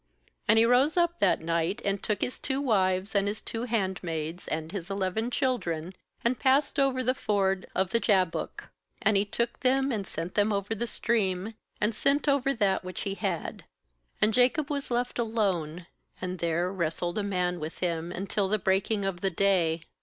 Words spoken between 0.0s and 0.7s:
a That is, He who